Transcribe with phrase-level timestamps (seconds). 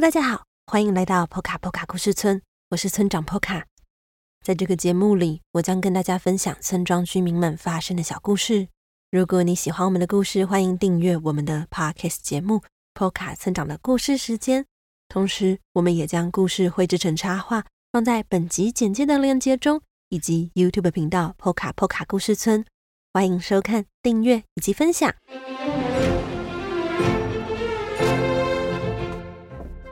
[0.00, 3.66] 大家好，欢迎来到波卡波卡故事村，我是村长波卡。
[4.44, 8.68] 在这个节目里，我将跟大家分享村庄居民们发生的小故事。
[9.10, 12.58] 如果你喜欢我们的故事，欢迎订阅我们的 Podcast 节目
[12.92, 14.64] 《波卡村长的故事时间》。
[15.08, 22.64] 同时，我们也将故事绘制成插画，放在本集简介的链接中，以及 YouTube 频道波卡波卡故事村。
[23.14, 25.14] 欢迎收看、订阅以及分享。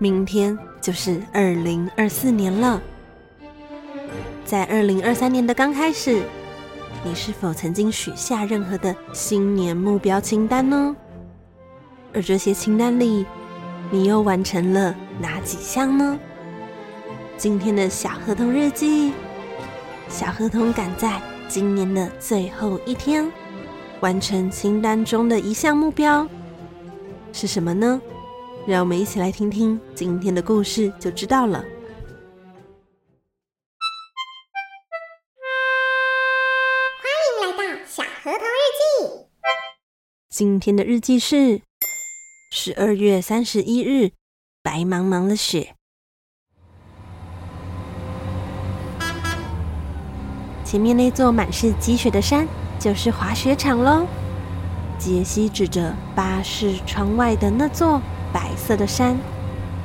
[0.05, 2.79] 明天就是二零二四年了，
[4.45, 6.23] 在二零二三年的刚开始，
[7.03, 10.95] 你是否曾经许下任何的新年目标清单呢？
[12.13, 13.25] 而这些清单里，
[13.91, 16.19] 你又完成了哪几项呢？
[17.39, 19.11] 今天的小合同日记，
[20.11, 21.19] 小合同赶在
[21.49, 23.27] 今年的最后一天，
[24.01, 26.29] 完成清单中的一项目标，
[27.33, 27.99] 是什么呢？
[28.67, 31.59] 让我们一起来听听今天的故事，就知道了。
[37.03, 38.83] 欢迎来到小河童日记。
[40.31, 41.61] 今天的日记是
[42.53, 44.13] 十二月三十一日，
[44.63, 45.75] 白茫茫的雪。
[50.65, 52.49] 前面那座满是积雪的山，
[52.81, 54.07] 就是滑雪场喽。
[54.99, 58.01] 杰西指着巴士窗外的那座。
[58.35, 59.17] 白色的山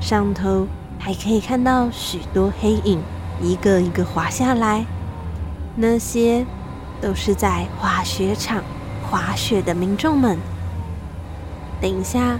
[0.02, 0.66] 上头
[0.98, 3.00] 还可以看到许多黑影，
[3.40, 4.84] 一个一个滑下来。
[5.76, 6.44] 那些
[7.00, 8.64] 都是在滑雪场
[9.08, 10.36] 滑雪的民众们。
[11.80, 12.40] 等一下，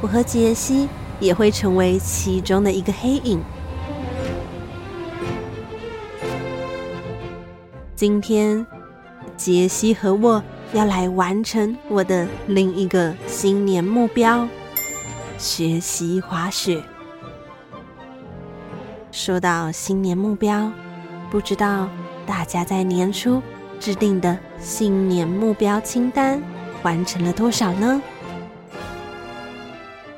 [0.00, 0.88] 我和杰西
[1.20, 3.40] 也会成为其中的一个黑影。
[7.94, 8.66] 今天，
[9.36, 10.42] 杰西和我
[10.72, 14.48] 要来完成我的另一个新年目标。
[15.38, 16.82] 学习滑雪。
[19.10, 20.70] 说到新年目标，
[21.30, 21.88] 不知道
[22.26, 23.42] 大家在年初
[23.78, 26.42] 制定的新年目标清单
[26.82, 28.02] 完成了多少呢？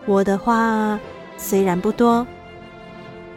[0.06, 0.98] 我的话
[1.36, 2.26] 虽然不多，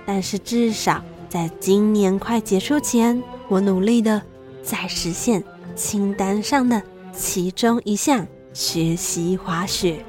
[0.05, 4.21] 但是至少在今年快结束前，我努力的
[4.61, 5.43] 在实现
[5.75, 10.05] 清单上的其中一项——学习滑雪。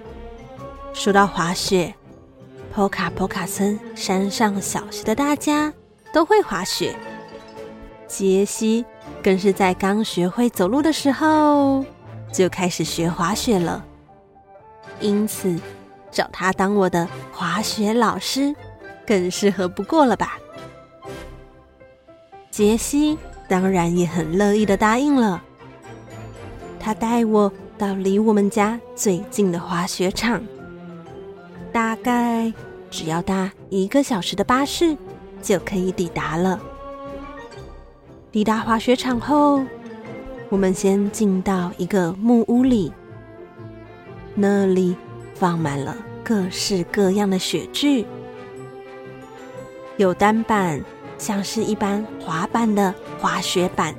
[0.92, 1.94] 说到滑雪，
[2.74, 5.72] 波卡波卡村山上小学的大家
[6.12, 6.94] 都会滑雪。
[8.06, 8.84] 杰西
[9.22, 11.84] 更是在刚学会走路的时候
[12.32, 13.84] 就开始学滑雪了，
[15.00, 15.58] 因此
[16.10, 18.54] 找他当我的滑雪老师
[19.06, 20.38] 更适合不过了吧？
[22.50, 23.16] 杰西
[23.48, 25.42] 当然也很乐意的答应了，
[26.78, 30.42] 他带我到离我们家最近的滑雪场。
[31.72, 32.52] 大概
[32.90, 34.96] 只要搭一个小时的巴士
[35.40, 36.60] 就可以抵达了。
[38.32, 39.62] 抵达滑雪场后，
[40.48, 42.92] 我们先进到一个木屋里，
[44.34, 44.96] 那里
[45.34, 48.06] 放满了各式各样的雪具，
[49.96, 50.80] 有单板，
[51.18, 53.94] 像是一般滑板的滑雪板，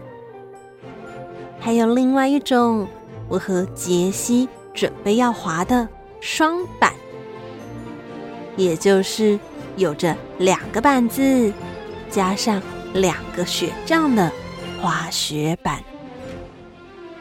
[1.60, 2.88] 还有另外一种
[3.28, 5.88] 我和杰西准备要滑的
[6.20, 6.94] 双板。
[8.62, 9.40] 也就是
[9.76, 11.52] 有着两个板子，
[12.10, 12.62] 加上
[12.94, 14.32] 两个雪杖的
[14.80, 15.84] 滑雪板。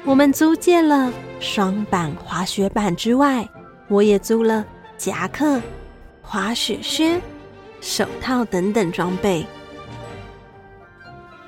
[0.04, 3.48] 我们租借了双板滑雪板之外，
[3.88, 4.64] 我也租了
[4.98, 5.60] 夹克、
[6.20, 7.20] 滑雪靴、
[7.80, 9.46] 手套等等装备。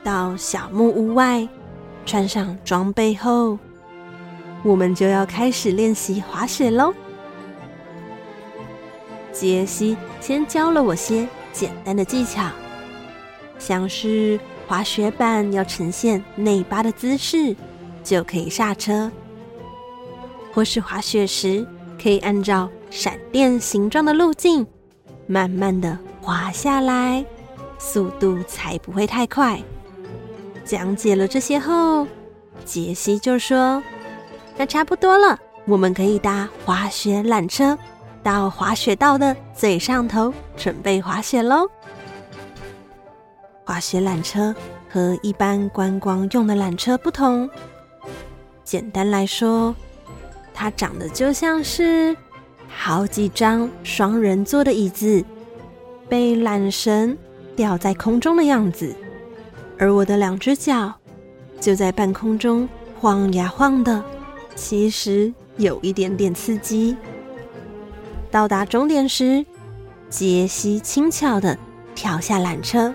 [0.02, 1.46] 到小木屋外，
[2.04, 3.58] 穿上装备后，
[4.62, 6.94] 我们就要开始练习滑雪喽。
[9.32, 12.48] 杰西先教了我些简单的技巧，
[13.58, 17.56] 像是滑雪板要呈现内八的姿势
[18.04, 19.10] 就可以刹车，
[20.52, 21.66] 或是滑雪时
[22.00, 24.66] 可以按照闪电形状的路径
[25.26, 27.24] 慢慢的滑下来，
[27.78, 29.60] 速度才不会太快。
[30.64, 32.06] 讲解了这些后，
[32.64, 33.82] 杰西就说
[34.56, 37.76] ：“那差不多了，我们可以搭滑雪缆车。”
[38.22, 41.68] 到滑雪道的最上头，准备滑雪喽。
[43.64, 44.54] 滑雪缆车
[44.88, 47.48] 和一般观光用的缆车不同，
[48.64, 49.74] 简单来说，
[50.52, 52.16] 它长得就像是
[52.68, 55.24] 好几张双人座的椅子，
[56.08, 57.16] 被缆绳
[57.56, 58.94] 吊在空中的样子，
[59.78, 60.92] 而我的两只脚
[61.60, 62.68] 就在半空中
[63.00, 64.04] 晃呀晃的，
[64.54, 66.96] 其实有一点点刺激。
[68.32, 69.44] 到达终点时，
[70.08, 71.58] 杰西轻巧地
[71.94, 72.92] 跳下缆车，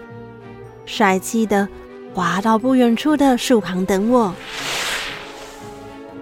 [0.87, 1.67] 帅气地
[2.11, 4.33] 滑到不远处的树旁等我。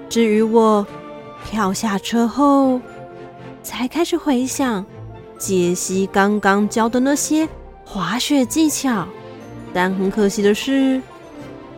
[0.09, 0.85] 至于我
[1.45, 2.81] 跳下车后，
[3.63, 4.85] 才开始回想
[5.37, 7.47] 杰西刚刚教的那些
[7.85, 9.07] 滑雪技巧，
[9.73, 11.01] 但很可惜的是，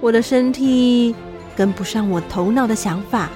[0.01, 1.15] 我的身体
[1.55, 3.29] 跟不上我头脑的想法，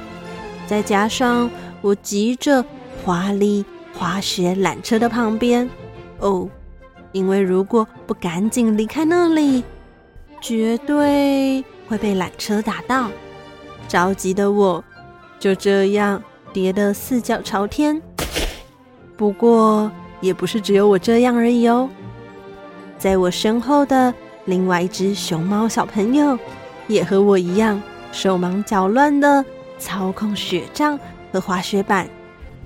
[0.65, 1.47] 再加上
[1.81, 2.65] 我急着
[3.05, 5.69] 滑离滑雪缆车的旁边。
[6.19, 6.47] 哦，
[7.11, 9.63] 因为如果不赶紧离开那里，
[10.39, 13.09] 绝对会被缆车打到。
[13.87, 14.83] 着急的我
[15.39, 16.21] 就这样
[16.53, 18.01] 跌得四脚朝天。
[19.17, 21.89] 不过，也不是只有我这样而已哦。
[22.97, 24.13] 在我身后的
[24.45, 26.37] 另外一只熊猫小朋友，
[26.87, 29.43] 也和我一样手忙脚乱的
[29.77, 30.97] 操控雪杖
[31.31, 32.09] 和滑雪板，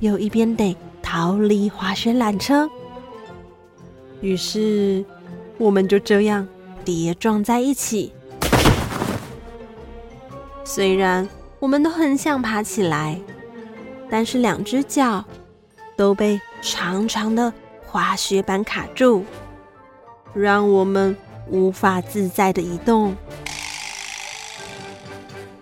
[0.02, 0.76] 又一边得
[1.16, 2.70] 逃离滑雪缆车。
[4.20, 5.06] 于是，
[5.58, 6.46] 我们就这样
[6.84, 8.12] 跌撞在一起。
[10.66, 11.26] 虽然
[11.58, 13.18] 我们都很想爬起来，
[14.10, 15.24] 但是两只脚。
[15.96, 17.54] 都被长长的
[17.86, 19.24] 滑雪板卡住，
[20.34, 21.16] 让我们
[21.48, 23.16] 无法自在的移动。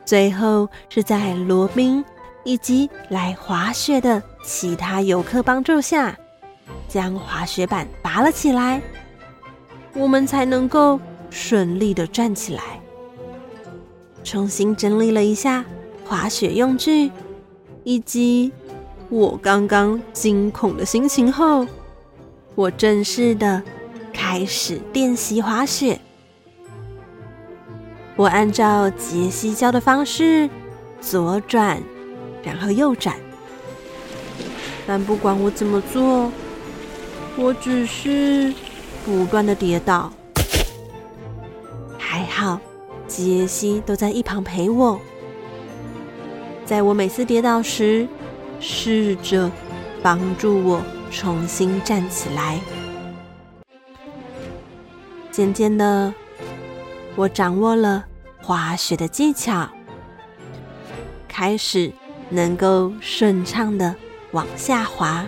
[0.03, 2.03] 最后是在罗宾
[2.43, 6.15] 以及来滑雪的其他游客帮助下，
[6.87, 8.81] 将滑雪板拔了起来，
[9.93, 10.99] 我们才能够
[11.29, 12.61] 顺利的站起来。
[14.23, 15.65] 重新整理了一下
[16.05, 17.09] 滑雪用具，
[17.83, 18.51] 以及。
[19.09, 21.67] 我刚刚惊恐的心情后，
[22.55, 23.61] 我正式的
[24.11, 25.99] 开始练习滑雪。
[28.15, 30.49] 我按照杰西教的方式
[30.99, 31.79] 左转，
[32.41, 33.15] 然后右转。
[34.85, 36.31] 但不管我怎么做，
[37.37, 38.53] 我只是
[39.05, 40.11] 不断的跌倒。
[41.97, 42.59] 还好，
[43.07, 44.99] 杰西都在一旁陪我。
[46.65, 48.07] 在我每次跌倒时，
[48.59, 49.51] 试着
[50.01, 50.81] 帮助我
[51.11, 52.59] 重新站起来。
[55.31, 56.13] 渐渐的，
[57.15, 58.05] 我掌握了
[58.41, 59.67] 滑雪的技巧，
[61.27, 61.91] 开始
[62.29, 63.95] 能够顺畅的
[64.33, 65.25] 往下滑。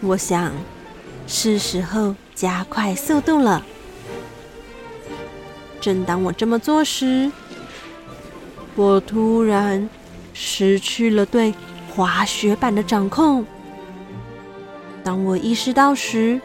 [0.00, 0.52] 我想，
[1.26, 3.64] 是时候加快速度了。
[5.80, 7.32] 正当我这么做时，
[8.76, 9.88] 我突然。
[10.40, 11.52] 失去了对
[11.92, 13.44] 滑雪板的掌控。
[15.02, 16.40] 当我意识到时，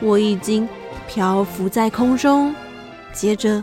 [0.00, 0.66] 我已经
[1.06, 2.54] 漂浮在空中。
[3.12, 3.62] 接着，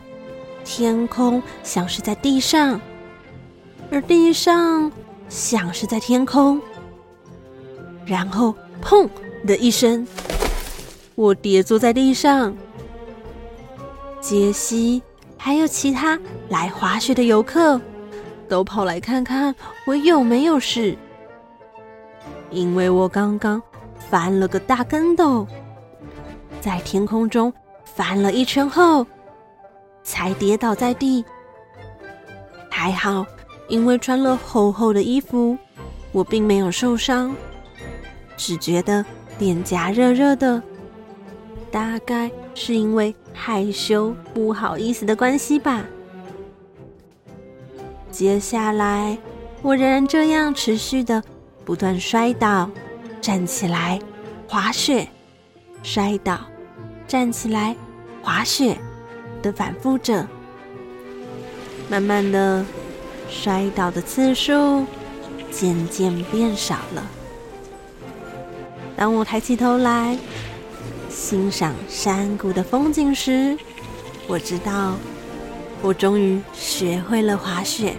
[0.64, 2.80] 天空像是在地上，
[3.90, 4.92] 而地上
[5.30, 6.62] 像是在天空。
[8.06, 9.08] 然后，砰
[9.48, 10.06] 的一声，
[11.16, 12.54] 我跌坐在地上。
[14.20, 15.02] 杰西
[15.38, 17.80] 还有其他来滑雪的游客。
[18.50, 19.54] 都跑来看看
[19.86, 20.98] 我有没有事，
[22.50, 23.62] 因为我刚刚
[24.10, 25.46] 翻了个大跟斗，
[26.60, 27.54] 在天空中
[27.86, 29.06] 翻了一圈后，
[30.04, 31.24] 才跌倒在地。
[32.72, 33.24] 还好，
[33.70, 35.58] 因为穿了厚厚的衣服，
[36.12, 37.36] 我并没有受伤，
[38.36, 39.06] 只觉得
[39.38, 40.62] 脸颊热热的，
[41.72, 45.86] 大概是因为害羞不好意思的关系吧。
[48.12, 49.18] 接下来，
[49.62, 51.24] 我仍然这样持续的
[51.64, 52.70] 不断摔倒、
[53.22, 54.00] 站起来、
[54.48, 55.08] 滑雪、
[55.84, 56.40] 摔倒、
[57.08, 57.76] 站起来、
[58.24, 58.76] 滑雪
[59.44, 60.28] 的反复着。
[61.88, 62.66] 慢慢的，
[63.30, 64.86] 摔倒的次数
[65.52, 67.08] 渐渐变少了。
[68.98, 70.18] 当我抬起头来
[71.10, 73.58] 欣赏山谷的风景时，
[74.28, 74.96] 我知道。
[75.82, 77.96] 我终于学会了滑雪。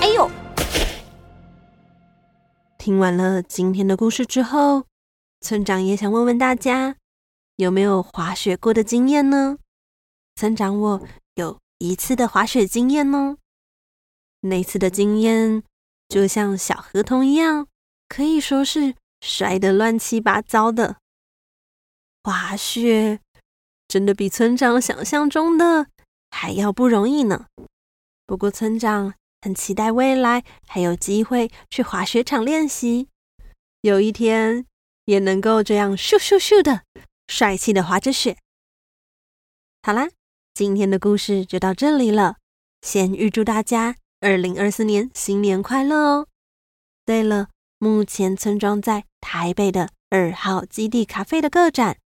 [0.00, 0.30] 哎呦！
[2.78, 4.84] 听完了今天的故事之后，
[5.42, 6.96] 村长也想问问大家，
[7.58, 9.58] 有没有滑雪过的经验呢？
[10.34, 13.36] 村长我有一次的滑雪经验呢。
[14.40, 15.62] 那次的经验
[16.08, 17.68] 就像小河童一样，
[18.08, 18.94] 可以说是。
[19.20, 20.98] 摔得乱七八糟的，
[22.22, 23.18] 滑雪
[23.88, 25.88] 真的比村长想象中的
[26.30, 27.46] 还要不容易呢。
[28.26, 33.08] 不过村长很期待未来还有机会去滑雪场练习，
[33.80, 34.64] 有一天
[35.06, 36.84] 也能够这样咻咻咻的
[37.28, 38.36] 帅气的滑着雪。
[39.82, 40.08] 好啦，
[40.54, 42.36] 今天的故事就到这里了。
[42.82, 46.26] 先预祝大家二零二四年新年快乐哦！
[47.04, 51.98] 对了，目前村庄在台北的二号基地咖啡的个展，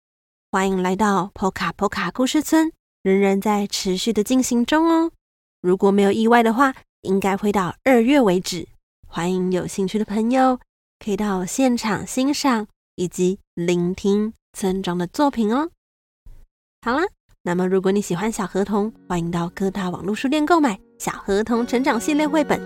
[0.50, 5.12] 欢迎来到波卡波卡故事村，仍然在持续的进行中哦。
[5.60, 8.68] 如果没有意外的话，应该会到二月为止。
[9.06, 10.58] 欢迎有兴趣的朋友
[10.98, 15.70] 可以到现场欣赏以及聆听村庄的作品哦。
[16.84, 17.02] 好啦，
[17.42, 22.60] 那么如果你喜欢小河童，欢迎到各大网络书店购买《小河童成长系列》绘本，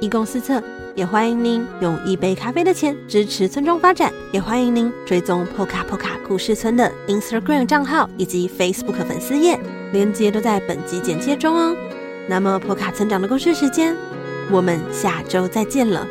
[0.00, 0.62] 一共四册。
[0.94, 9.58] 也欢迎您用一杯咖啡的钱支持村庄发展，也欢迎您追踪波卡波卡故事村的 Instagram 账号以及 Facebook 粉丝页，
[9.90, 11.74] 链接都在本集简介中哦。
[12.28, 13.96] 那么波卡村长的故事时间，
[14.50, 16.06] 我们下周再见了。